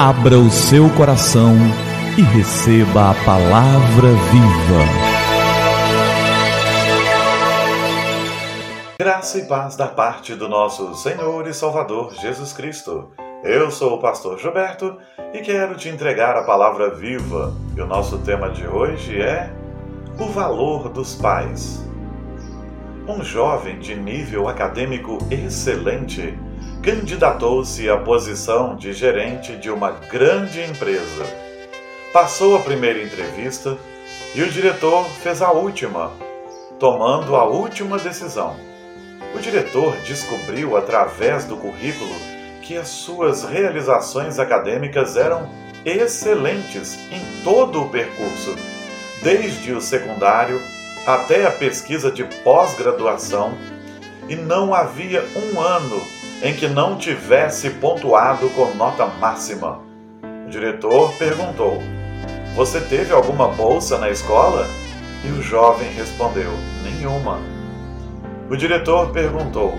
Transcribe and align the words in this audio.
Abra 0.00 0.38
o 0.38 0.48
seu 0.48 0.88
coração 0.90 1.56
e 2.16 2.22
receba 2.22 3.10
a 3.10 3.14
palavra 3.24 4.10
viva. 4.30 4.84
Graça 8.96 9.38
e 9.38 9.46
paz 9.46 9.74
da 9.74 9.88
parte 9.88 10.36
do 10.36 10.48
nosso 10.48 10.94
Senhor 10.94 11.48
e 11.48 11.52
Salvador 11.52 12.14
Jesus 12.14 12.52
Cristo. 12.52 13.10
Eu 13.42 13.72
sou 13.72 13.96
o 13.96 14.00
pastor 14.00 14.38
Gilberto 14.38 14.98
e 15.34 15.40
quero 15.40 15.74
te 15.74 15.88
entregar 15.88 16.36
a 16.36 16.44
palavra 16.44 16.94
viva. 16.94 17.52
E 17.76 17.80
o 17.80 17.86
nosso 17.86 18.18
tema 18.18 18.50
de 18.50 18.68
hoje 18.68 19.20
é 19.20 19.52
o 20.16 20.26
valor 20.26 20.90
dos 20.90 21.16
pais. 21.16 21.84
Um 23.08 23.24
jovem 23.24 23.80
de 23.80 23.96
nível 23.96 24.46
acadêmico 24.46 25.18
excelente 25.28 26.38
candidatou-se 26.82 27.88
à 27.90 27.96
posição 27.96 28.76
de 28.76 28.92
gerente 28.92 29.56
de 29.56 29.70
uma 29.70 29.90
grande 29.90 30.62
empresa. 30.62 31.26
Passou 32.12 32.56
a 32.56 32.60
primeira 32.60 33.02
entrevista 33.02 33.76
e 34.34 34.42
o 34.42 34.50
diretor 34.50 35.04
fez 35.22 35.42
a 35.42 35.50
última, 35.50 36.12
tomando 36.78 37.34
a 37.34 37.44
última 37.44 37.98
decisão. 37.98 38.56
O 39.34 39.38
diretor 39.38 39.96
descobriu 40.06 40.76
através 40.76 41.44
do 41.44 41.56
currículo 41.56 42.14
que 42.62 42.76
as 42.76 42.88
suas 42.88 43.44
realizações 43.44 44.38
acadêmicas 44.38 45.16
eram 45.16 45.50
excelentes 45.84 46.98
em 47.10 47.42
todo 47.42 47.82
o 47.82 47.88
percurso, 47.88 48.56
desde 49.22 49.72
o 49.72 49.80
secundário 49.80 50.60
até 51.06 51.46
a 51.46 51.50
pesquisa 51.50 52.10
de 52.10 52.24
pós-graduação, 52.44 53.56
e 54.28 54.36
não 54.36 54.74
havia 54.74 55.24
um 55.34 55.60
ano 55.60 56.17
em 56.42 56.54
que 56.54 56.68
não 56.68 56.96
tivesse 56.96 57.70
pontuado 57.70 58.48
com 58.50 58.74
nota 58.74 59.06
máxima. 59.06 59.80
O 60.46 60.50
diretor 60.50 61.12
perguntou: 61.14 61.82
Você 62.54 62.80
teve 62.80 63.12
alguma 63.12 63.48
bolsa 63.48 63.98
na 63.98 64.10
escola? 64.10 64.66
E 65.24 65.28
o 65.28 65.42
jovem 65.42 65.92
respondeu: 65.92 66.50
Nenhuma. 66.82 67.40
O 68.48 68.56
diretor 68.56 69.10
perguntou: 69.10 69.76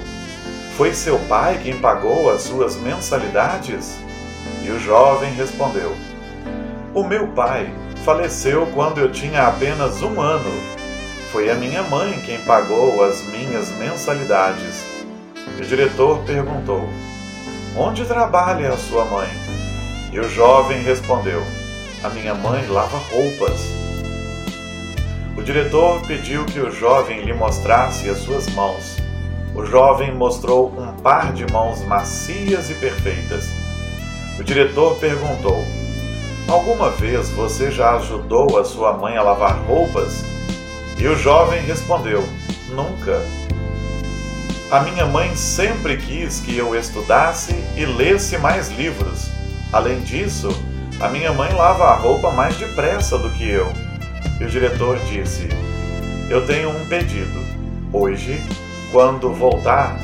Foi 0.75 0.93
seu 0.93 1.17
pai 1.27 1.59
quem 1.63 1.79
pagou 1.79 2.29
as 2.29 2.41
suas 2.41 2.75
mensalidades? 2.75 3.97
E 4.61 4.69
o 4.69 4.79
jovem 4.79 5.31
respondeu: 5.33 5.95
O 6.93 7.03
meu 7.03 7.27
pai 7.29 7.73
faleceu 8.03 8.67
quando 8.73 8.99
eu 8.99 9.11
tinha 9.11 9.47
apenas 9.47 10.01
um 10.01 10.19
ano. 10.19 10.51
Foi 11.31 11.49
a 11.49 11.55
minha 11.55 11.83
mãe 11.83 12.19
quem 12.25 12.39
pagou 12.39 13.03
as 13.03 13.21
minhas 13.23 13.69
mensalidades. 13.77 14.88
O 15.59 15.65
diretor 15.65 16.19
perguntou: 16.19 16.87
Onde 17.75 18.05
trabalha 18.05 18.69
a 18.69 18.77
sua 18.77 19.03
mãe? 19.03 19.27
E 20.09 20.17
o 20.17 20.29
jovem 20.29 20.81
respondeu: 20.81 21.43
A 22.01 22.07
minha 22.09 22.33
mãe 22.33 22.65
lava 22.67 22.97
roupas. 22.97 23.59
O 25.37 25.41
diretor 25.41 26.01
pediu 26.07 26.45
que 26.45 26.61
o 26.61 26.71
jovem 26.71 27.25
lhe 27.25 27.33
mostrasse 27.33 28.09
as 28.09 28.19
suas 28.19 28.47
mãos. 28.55 28.97
O 29.53 29.65
jovem 29.65 30.15
mostrou 30.15 30.73
um 30.79 30.93
par 31.01 31.33
de 31.33 31.45
mãos 31.51 31.83
macias 31.83 32.69
e 32.69 32.75
perfeitas. 32.75 33.49
O 34.39 34.43
diretor 34.43 34.95
perguntou: 34.95 35.61
Alguma 36.47 36.89
vez 36.89 37.31
você 37.31 37.69
já 37.69 37.97
ajudou 37.97 38.57
a 38.57 38.63
sua 38.63 38.93
mãe 38.93 39.17
a 39.17 39.21
lavar 39.21 39.59
roupas? 39.65 40.23
E 40.97 41.05
o 41.05 41.17
jovem 41.17 41.61
respondeu: 41.63 42.23
Nunca. 42.69 43.38
A 44.71 44.81
minha 44.81 45.03
mãe 45.03 45.35
sempre 45.35 45.97
quis 45.97 46.41
que 46.41 46.55
eu 46.55 46.75
estudasse 46.75 47.55
e 47.75 47.85
lesse 47.85 48.37
mais 48.37 48.69
livros. 48.69 49.31
Além 49.73 49.99
disso, 50.01 50.49
a 50.99 51.09
minha 51.09 51.33
mãe 51.33 51.51
lava 51.51 51.85
a 51.85 51.95
roupa 51.95 52.29
mais 52.29 52.55
depressa 52.55 53.17
do 53.17 53.31
que 53.31 53.49
eu. 53.49 53.67
E 54.39 54.43
o 54.43 54.47
diretor 54.47 54.99
disse: 55.05 55.49
Eu 56.29 56.45
tenho 56.45 56.69
um 56.69 56.85
pedido. 56.87 57.43
Hoje, 57.91 58.39
quando 58.91 59.33
voltar, 59.33 59.97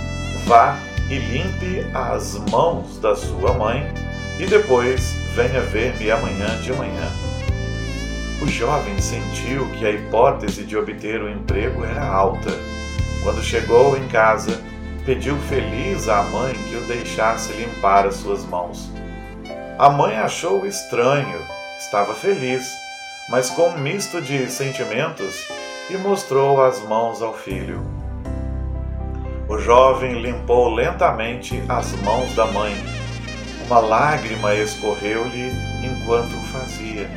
vá 0.47 0.79
e 1.11 1.19
limpe 1.19 1.85
as 1.93 2.39
mãos 2.49 2.97
da 2.97 3.15
sua 3.15 3.53
mãe 3.53 3.93
e 4.39 4.47
depois 4.47 5.13
venha 5.35 5.61
ver-me 5.61 6.09
amanhã 6.09 6.59
de 6.63 6.73
manhã. 6.73 7.11
O 8.41 8.47
jovem 8.47 8.99
sentiu 8.99 9.67
que 9.73 9.85
a 9.85 9.91
hipótese 9.91 10.63
de 10.63 10.75
obter 10.75 11.21
o 11.21 11.29
emprego 11.29 11.85
era 11.85 12.03
alta 12.03 12.49
quando 13.25 13.41
chegou 13.41 13.97
em 13.97 14.07
casa, 14.07 14.61
pediu 15.03 15.35
feliz 15.49 16.07
à 16.07 16.21
mãe 16.21 16.53
que 16.53 16.75
o 16.75 16.81
deixasse 16.81 17.53
limpar 17.53 18.05
as 18.05 18.17
suas 18.17 18.45
mãos. 18.45 18.91
A 19.79 19.89
mãe 19.89 20.15
achou 20.15 20.63
estranho, 20.63 21.39
estava 21.79 22.13
feliz, 22.13 22.63
mas 23.27 23.49
com 23.49 23.69
um 23.69 23.79
misto 23.79 24.21
de 24.21 24.47
sentimentos, 24.47 25.43
e 25.89 25.97
mostrou 25.97 26.63
as 26.63 26.79
mãos 26.83 27.23
ao 27.23 27.33
filho. 27.33 27.81
O 29.49 29.57
jovem 29.57 30.21
limpou 30.21 30.69
lentamente 30.69 31.63
as 31.67 31.93
mãos 32.03 32.31
da 32.35 32.45
mãe. 32.45 32.75
Uma 33.65 33.79
lágrima 33.79 34.53
escorreu-lhe 34.53 35.51
enquanto 35.83 36.31
o 36.31 36.47
fazia. 36.49 37.09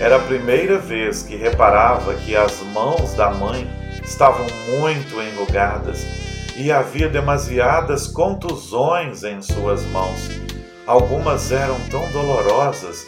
Era 0.00 0.16
a 0.16 0.20
primeira 0.20 0.78
vez 0.78 1.22
que 1.22 1.36
reparava 1.36 2.12
que 2.14 2.34
as 2.34 2.60
mãos 2.72 3.14
da 3.14 3.30
mãe 3.30 3.81
estavam 4.04 4.46
muito 4.78 5.20
enrugadas 5.20 6.04
e 6.56 6.70
havia 6.70 7.08
demasiadas 7.08 8.06
contusões 8.06 9.24
em 9.24 9.40
suas 9.40 9.84
mãos. 9.86 10.30
Algumas 10.86 11.52
eram 11.52 11.78
tão 11.90 12.10
dolorosas 12.10 13.06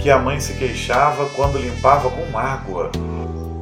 que 0.00 0.10
a 0.10 0.18
mãe 0.18 0.40
se 0.40 0.54
queixava 0.54 1.26
quando 1.30 1.58
limpava 1.58 2.08
com 2.10 2.38
água. 2.38 2.90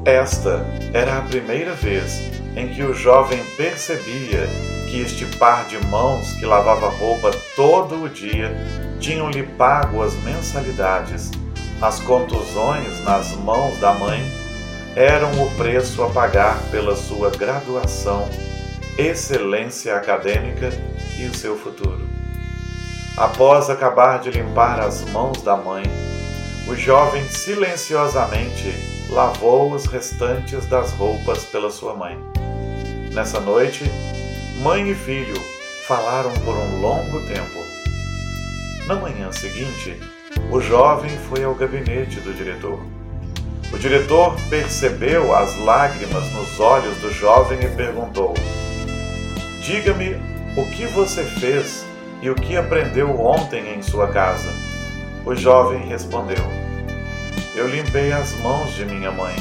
Esta 0.04 0.64
era 0.92 1.18
a 1.18 1.22
primeira 1.22 1.72
vez 1.72 2.20
em 2.56 2.68
que 2.68 2.82
o 2.82 2.94
jovem 2.94 3.42
percebia 3.56 4.46
que 4.90 5.00
este 5.00 5.24
par 5.38 5.66
de 5.66 5.78
mãos 5.86 6.32
que 6.34 6.46
lavava 6.46 6.88
roupa 6.88 7.30
todo 7.56 8.04
o 8.04 8.08
dia 8.08 8.54
tinham-lhe 9.00 9.42
pago 9.42 10.02
as 10.02 10.14
mensalidades. 10.22 11.30
As 11.80 11.98
contusões 12.00 13.02
nas 13.02 13.32
mãos 13.32 13.78
da 13.78 13.92
mãe 13.94 14.22
eram 14.96 15.44
o 15.44 15.50
preço 15.56 16.02
a 16.04 16.10
pagar 16.10 16.56
pela 16.70 16.94
sua 16.94 17.30
graduação, 17.30 18.28
excelência 18.96 19.96
acadêmica 19.96 20.70
e 21.18 21.26
o 21.26 21.34
seu 21.34 21.58
futuro. 21.58 22.08
Após 23.16 23.68
acabar 23.68 24.20
de 24.20 24.30
limpar 24.30 24.80
as 24.80 25.02
mãos 25.10 25.42
da 25.42 25.56
mãe, 25.56 25.84
o 26.68 26.76
jovem 26.76 27.28
silenciosamente 27.28 28.72
lavou 29.10 29.72
os 29.72 29.86
restantes 29.86 30.66
das 30.66 30.92
roupas 30.92 31.44
pela 31.44 31.70
sua 31.70 31.94
mãe. 31.94 32.18
Nessa 33.12 33.40
noite, 33.40 33.84
mãe 34.62 34.90
e 34.90 34.94
filho 34.94 35.40
falaram 35.86 36.32
por 36.44 36.56
um 36.56 36.80
longo 36.80 37.20
tempo. 37.26 37.64
Na 38.86 38.94
manhã 38.94 39.30
seguinte, 39.32 40.00
o 40.50 40.60
jovem 40.60 41.10
foi 41.28 41.44
ao 41.44 41.54
gabinete 41.54 42.20
do 42.20 42.32
diretor. 42.32 42.80
O 43.74 43.78
diretor 43.78 44.36
percebeu 44.48 45.34
as 45.34 45.58
lágrimas 45.58 46.32
nos 46.32 46.60
olhos 46.60 46.96
do 46.98 47.12
jovem 47.12 47.58
e 47.58 47.68
perguntou: 47.70 48.32
Diga-me 49.60 50.14
o 50.56 50.64
que 50.70 50.86
você 50.86 51.24
fez 51.24 51.84
e 52.22 52.30
o 52.30 52.36
que 52.36 52.56
aprendeu 52.56 53.20
ontem 53.20 53.74
em 53.74 53.82
sua 53.82 54.06
casa. 54.06 54.48
O 55.26 55.34
jovem 55.34 55.88
respondeu: 55.88 56.38
Eu 57.56 57.66
limpei 57.66 58.12
as 58.12 58.32
mãos 58.38 58.72
de 58.76 58.84
minha 58.84 59.10
mãe 59.10 59.34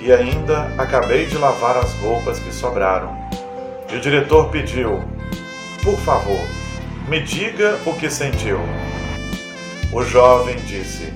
e 0.00 0.10
ainda 0.10 0.72
acabei 0.78 1.26
de 1.26 1.36
lavar 1.36 1.76
as 1.76 1.92
roupas 1.96 2.38
que 2.38 2.50
sobraram. 2.50 3.14
E 3.92 3.96
o 3.96 4.00
diretor 4.00 4.48
pediu: 4.48 5.04
Por 5.84 5.98
favor, 5.98 6.40
me 7.06 7.20
diga 7.20 7.78
o 7.84 7.92
que 7.92 8.08
sentiu. 8.08 8.60
O 9.92 10.02
jovem 10.02 10.56
disse: 10.60 11.12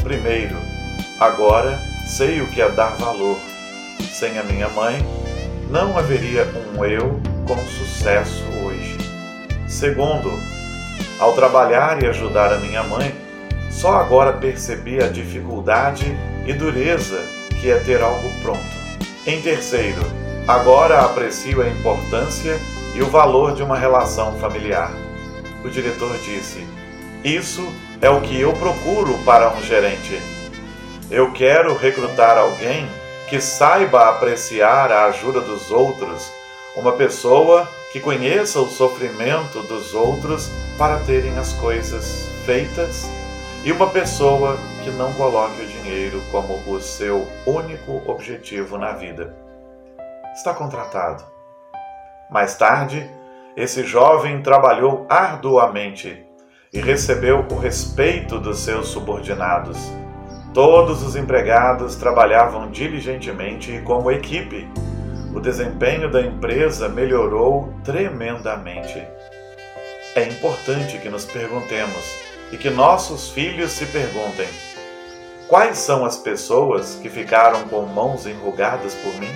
Primeiro, 0.00 0.73
Agora 1.18 1.80
sei 2.06 2.40
o 2.40 2.48
que 2.48 2.60
é 2.60 2.68
dar 2.68 2.96
valor. 2.96 3.38
Sem 4.12 4.36
a 4.36 4.42
minha 4.42 4.68
mãe, 4.68 4.98
não 5.70 5.96
haveria 5.96 6.44
um 6.76 6.84
eu 6.84 7.20
com 7.46 7.56
sucesso 7.66 8.42
hoje. 8.64 8.98
Segundo, 9.68 10.30
ao 11.20 11.32
trabalhar 11.32 12.02
e 12.02 12.06
ajudar 12.06 12.52
a 12.52 12.58
minha 12.58 12.82
mãe, 12.82 13.14
só 13.70 13.96
agora 13.96 14.32
percebi 14.32 15.02
a 15.02 15.08
dificuldade 15.08 16.16
e 16.46 16.52
dureza 16.52 17.20
que 17.60 17.70
é 17.70 17.78
ter 17.78 18.02
algo 18.02 18.28
pronto. 18.42 18.74
Em 19.24 19.40
terceiro, 19.40 20.02
agora 20.48 21.00
aprecio 21.00 21.62
a 21.62 21.68
importância 21.68 22.58
e 22.94 23.02
o 23.02 23.06
valor 23.06 23.54
de 23.54 23.62
uma 23.62 23.78
relação 23.78 24.36
familiar. 24.38 24.92
O 25.64 25.70
diretor 25.70 26.16
disse: 26.18 26.66
Isso 27.24 27.72
é 28.02 28.10
o 28.10 28.20
que 28.20 28.40
eu 28.40 28.52
procuro 28.54 29.16
para 29.24 29.52
um 29.54 29.62
gerente 29.62 30.20
eu 31.14 31.30
quero 31.30 31.76
recrutar 31.76 32.36
alguém 32.36 32.88
que 33.28 33.40
saiba 33.40 34.08
apreciar 34.08 34.90
a 34.90 35.04
ajuda 35.04 35.40
dos 35.40 35.70
outros, 35.70 36.32
uma 36.74 36.90
pessoa 36.92 37.68
que 37.92 38.00
conheça 38.00 38.58
o 38.58 38.68
sofrimento 38.68 39.62
dos 39.62 39.94
outros 39.94 40.50
para 40.76 40.98
terem 41.04 41.38
as 41.38 41.52
coisas 41.52 42.28
feitas 42.44 43.08
e 43.62 43.70
uma 43.70 43.88
pessoa 43.90 44.58
que 44.82 44.90
não 44.90 45.12
coloque 45.12 45.62
o 45.62 45.66
dinheiro 45.66 46.20
como 46.32 46.60
o 46.66 46.80
seu 46.80 47.28
único 47.46 48.02
objetivo 48.10 48.76
na 48.76 48.90
vida. 48.90 49.36
Está 50.34 50.52
contratado. 50.52 51.22
Mais 52.28 52.56
tarde, 52.56 53.08
esse 53.56 53.84
jovem 53.84 54.42
trabalhou 54.42 55.06
arduamente 55.08 56.26
e 56.72 56.80
recebeu 56.80 57.46
o 57.48 57.56
respeito 57.56 58.40
dos 58.40 58.58
seus 58.58 58.88
subordinados. 58.88 59.78
Todos 60.54 61.02
os 61.02 61.16
empregados 61.16 61.96
trabalhavam 61.96 62.70
diligentemente 62.70 63.72
e 63.72 63.82
como 63.82 64.08
equipe 64.08 64.70
o 65.34 65.40
desempenho 65.40 66.08
da 66.08 66.22
empresa 66.22 66.88
melhorou 66.88 67.74
tremendamente. 67.82 69.04
É 70.14 70.22
importante 70.22 70.98
que 70.98 71.08
nos 71.08 71.24
perguntemos 71.24 72.14
e 72.52 72.56
que 72.56 72.70
nossos 72.70 73.30
filhos 73.30 73.72
se 73.72 73.84
perguntem: 73.86 74.46
quais 75.48 75.78
são 75.78 76.04
as 76.04 76.18
pessoas 76.18 77.00
que 77.02 77.10
ficaram 77.10 77.64
com 77.64 77.82
mãos 77.82 78.24
enrugadas 78.24 78.94
por 78.94 79.12
mim? 79.14 79.34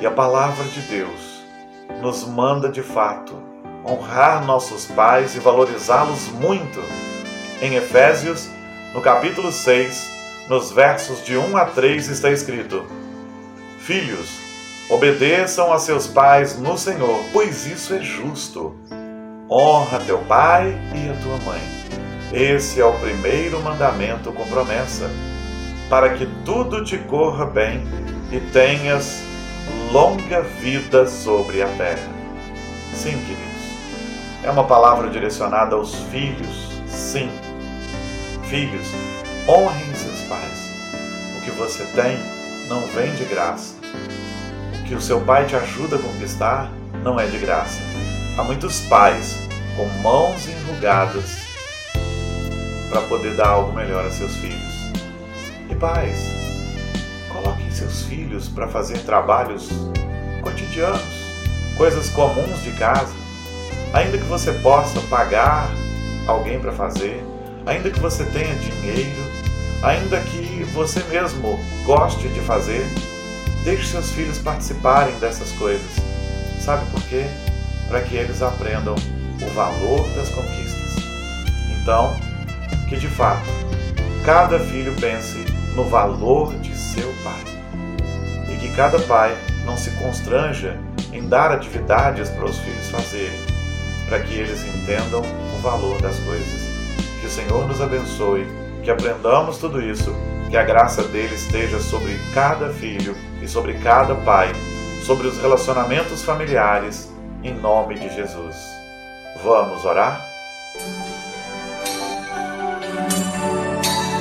E 0.00 0.06
a 0.06 0.12
palavra 0.12 0.64
de 0.66 0.80
Deus 0.82 1.44
nos 2.00 2.24
manda 2.24 2.68
de 2.68 2.84
fato 2.84 3.34
honrar 3.84 4.44
nossos 4.44 4.86
pais 4.86 5.34
e 5.34 5.40
valorizá-los 5.40 6.28
muito. 6.28 6.80
Em 7.60 7.74
Efésios, 7.74 8.48
no 8.96 9.02
capítulo 9.02 9.52
6, 9.52 10.46
nos 10.48 10.72
versos 10.72 11.22
de 11.22 11.36
1 11.36 11.54
a 11.54 11.66
3 11.66 12.08
está 12.08 12.30
escrito: 12.30 12.82
Filhos, 13.78 14.38
obedeçam 14.88 15.70
a 15.70 15.78
seus 15.78 16.06
pais 16.06 16.58
no 16.58 16.78
Senhor, 16.78 17.22
pois 17.30 17.66
isso 17.66 17.92
é 17.92 18.00
justo. 18.00 18.74
Honra 19.50 20.00
teu 20.00 20.18
pai 20.20 20.74
e 20.94 21.10
a 21.10 21.22
tua 21.22 21.36
mãe. 21.44 21.60
Esse 22.32 22.80
é 22.80 22.86
o 22.86 22.98
primeiro 22.98 23.60
mandamento 23.60 24.32
com 24.32 24.48
promessa, 24.48 25.10
para 25.90 26.14
que 26.14 26.24
tudo 26.42 26.82
te 26.82 26.96
corra 26.96 27.44
bem 27.44 27.86
e 28.32 28.40
tenhas 28.50 29.22
longa 29.92 30.40
vida 30.40 31.06
sobre 31.06 31.62
a 31.62 31.68
terra. 31.68 32.08
Sim, 32.94 33.12
queridos, 33.18 34.42
é 34.42 34.50
uma 34.50 34.64
palavra 34.64 35.10
direcionada 35.10 35.76
aos 35.76 35.94
filhos, 35.94 36.70
sim. 36.86 37.30
Filhos, 38.48 38.86
honrem 39.48 39.94
seus 39.94 40.20
pais. 40.28 40.70
O 41.38 41.44
que 41.44 41.50
você 41.52 41.84
tem 41.94 42.18
não 42.68 42.86
vem 42.88 43.14
de 43.14 43.24
graça 43.24 43.76
que 44.86 44.94
o 44.94 45.00
seu 45.00 45.20
pai 45.20 45.44
te 45.46 45.56
ajuda 45.56 45.96
a 45.96 45.98
conquistar 45.98 46.70
não 47.02 47.18
é 47.18 47.26
de 47.26 47.38
graça. 47.38 47.80
Há 48.38 48.44
muitos 48.44 48.80
pais 48.82 49.36
com 49.76 49.86
mãos 50.00 50.46
enrugadas 50.48 51.44
para 52.88 53.02
poder 53.02 53.34
dar 53.34 53.48
algo 53.48 53.72
melhor 53.72 54.06
a 54.06 54.10
seus 54.10 54.36
filhos. 54.36 54.92
E 55.68 55.74
pais, 55.74 56.30
coloquem 57.32 57.68
seus 57.70 58.02
filhos 58.02 58.48
para 58.48 58.68
fazer 58.68 58.98
trabalhos 58.98 59.68
cotidianos, 60.42 61.02
coisas 61.76 62.08
comuns 62.10 62.62
de 62.62 62.70
casa, 62.72 63.12
ainda 63.92 64.16
que 64.18 64.24
você 64.24 64.52
possa 64.60 65.00
pagar 65.10 65.68
alguém 66.28 66.60
para 66.60 66.70
fazer, 66.70 67.24
ainda 67.66 67.90
que 67.90 68.00
você 68.00 68.24
tenha 68.24 68.54
dinheiro, 68.54 69.30
ainda 69.82 70.20
que 70.20 70.64
você 70.72 71.02
mesmo 71.04 71.58
goste 71.84 72.28
de 72.28 72.40
fazer, 72.40 72.86
Deixe 73.66 73.88
seus 73.88 74.12
filhos 74.12 74.38
participarem 74.38 75.18
dessas 75.18 75.50
coisas. 75.50 75.90
Sabe 76.60 76.88
por 76.92 77.02
quê? 77.08 77.26
Para 77.88 78.00
que 78.00 78.14
eles 78.14 78.40
aprendam 78.40 78.94
o 78.94 79.54
valor 79.54 80.08
das 80.10 80.28
conquistas. 80.28 80.94
Então, 81.72 82.16
que 82.88 82.96
de 82.96 83.08
fato, 83.08 83.44
cada 84.24 84.60
filho 84.60 84.94
pense 85.00 85.44
no 85.74 85.82
valor 85.82 86.54
de 86.60 86.76
seu 86.76 87.12
pai. 87.24 87.42
E 88.48 88.56
que 88.56 88.68
cada 88.76 89.00
pai 89.00 89.36
não 89.64 89.76
se 89.76 89.90
constranja 89.96 90.78
em 91.12 91.28
dar 91.28 91.50
atividades 91.50 92.28
para 92.28 92.44
os 92.44 92.58
filhos 92.60 92.88
fazerem, 92.88 93.40
para 94.08 94.20
que 94.20 94.32
eles 94.32 94.64
entendam 94.64 95.22
o 95.22 95.60
valor 95.60 96.00
das 96.00 96.20
coisas. 96.20 96.75
Que 97.26 97.30
o 97.30 97.34
Senhor 97.34 97.66
nos 97.66 97.80
abençoe, 97.80 98.46
que 98.84 98.88
aprendamos 98.88 99.58
tudo 99.58 99.82
isso 99.82 100.14
que 100.48 100.56
a 100.56 100.62
graça 100.62 101.02
dele 101.02 101.34
esteja 101.34 101.80
sobre 101.80 102.16
cada 102.32 102.68
filho 102.68 103.16
e 103.42 103.48
sobre 103.48 103.74
cada 103.80 104.14
pai, 104.14 104.52
sobre 105.04 105.26
os 105.26 105.36
relacionamentos 105.36 106.22
familiares, 106.22 107.12
em 107.42 107.52
nome 107.52 107.96
de 107.98 108.14
Jesus. 108.14 108.54
Vamos 109.42 109.84
orar? 109.84 110.24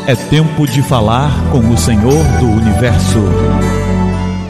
É 0.07 0.15
tempo 0.15 0.65
de 0.65 0.81
falar 0.81 1.29
com 1.51 1.59
o 1.59 1.77
Senhor 1.77 2.23
do 2.39 2.47
universo. 2.47 3.19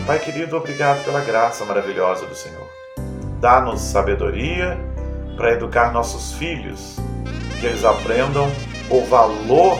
Pai 0.07 0.19
querido, 0.19 0.55
obrigado 0.55 1.03
pela 1.03 1.19
graça 1.19 1.65
maravilhosa 1.65 2.25
do 2.25 2.35
Senhor. 2.35 2.69
Dá-nos 3.41 3.81
sabedoria 3.81 4.79
para 5.35 5.51
educar 5.51 5.91
nossos 5.91 6.31
filhos, 6.35 6.95
que 7.59 7.65
eles 7.65 7.83
aprendam 7.83 8.51
o 8.89 9.01
valor 9.05 9.77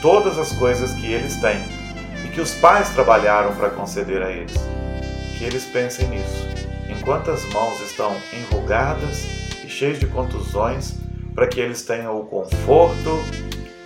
todas 0.00 0.38
as 0.38 0.52
coisas 0.52 0.92
que 0.94 1.06
eles 1.06 1.36
têm 1.36 1.60
e 2.24 2.28
que 2.28 2.40
os 2.40 2.54
pais 2.54 2.90
trabalharam 2.90 3.54
para 3.54 3.70
conceder 3.70 4.22
a 4.22 4.30
eles. 4.30 4.54
Que 5.36 5.44
eles 5.44 5.64
pensem 5.64 6.08
nisso, 6.08 6.46
enquanto 6.88 7.30
as 7.30 7.44
mãos 7.52 7.80
estão 7.80 8.16
enrugadas 8.32 9.24
e 9.64 9.68
cheias 9.68 9.98
de 9.98 10.06
contusões, 10.06 10.94
para 11.34 11.46
que 11.46 11.60
eles 11.60 11.82
tenham 11.82 12.18
o 12.18 12.26
conforto 12.26 13.22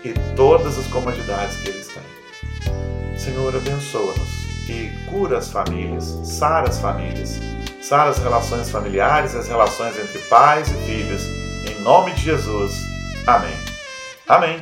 e 0.02 0.14
todas 0.34 0.78
as 0.78 0.86
comodidades 0.86 1.56
que 1.58 1.69
eles 1.69 1.88
têm. 1.88 3.19
Senhor, 3.19 3.54
abençoa-nos 3.54 4.42
e 4.69 4.90
cura 5.10 5.38
as 5.38 5.50
famílias, 5.50 6.04
sara 6.24 6.69
as 6.69 6.78
famílias, 6.78 7.38
sara 7.82 8.10
as 8.10 8.19
relações 8.19 8.70
familiares, 8.70 9.34
as 9.34 9.48
relações 9.48 9.98
entre 9.98 10.19
pais 10.20 10.69
e 10.70 10.74
filhos. 10.86 11.22
Em 11.69 11.82
nome 11.82 12.12
de 12.14 12.22
Jesus. 12.22 12.92
Amém. 13.26 13.56
Amém 14.28 14.60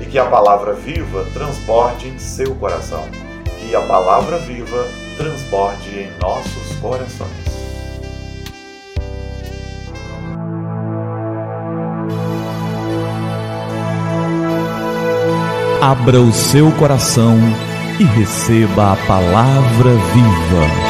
e 0.00 0.06
que 0.06 0.18
a 0.18 0.24
palavra 0.24 0.72
viva 0.74 1.26
transborde 1.32 2.08
em 2.08 2.18
seu 2.18 2.54
coração. 2.56 3.06
Que 3.58 3.76
a 3.76 3.82
palavra 3.82 4.38
viva 4.38 4.88
transborde 5.16 6.00
em 6.00 6.10
nossos 6.18 6.76
corações. 6.80 7.30
Abra 15.82 16.20
o 16.20 16.32
seu 16.32 16.70
coração 16.72 17.38
e 17.98 18.04
receba 18.04 18.92
a 18.92 18.96
palavra 18.96 19.90
viva. 20.12 20.89